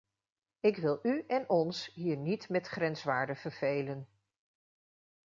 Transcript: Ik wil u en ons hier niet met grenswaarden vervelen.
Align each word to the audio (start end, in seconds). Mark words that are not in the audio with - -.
Ik 0.59 0.77
wil 0.77 0.99
u 1.03 1.23
en 1.27 1.49
ons 1.49 1.91
hier 1.93 2.17
niet 2.17 2.49
met 2.49 2.67
grenswaarden 2.67 3.35
vervelen. 3.35 4.07